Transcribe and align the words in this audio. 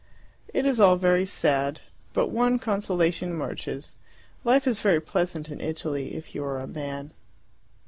It 0.51 0.65
is 0.65 0.81
all 0.81 0.95
very 0.95 1.27
sad. 1.27 1.81
But 2.11 2.31
one 2.31 2.57
consolation 2.57 3.29
emerges 3.29 3.97
life 4.43 4.65
is 4.65 4.79
very 4.81 4.99
pleasant 4.99 5.47
in 5.49 5.61
Italy 5.61 6.15
if 6.15 6.33
you 6.33 6.43
are 6.43 6.59
a 6.59 6.65
man. 6.65 7.11